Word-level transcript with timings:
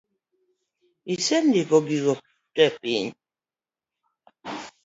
Asendiko 1.13 1.77
gigo 1.87 2.13
tee 2.55 2.71
piny 2.81 3.07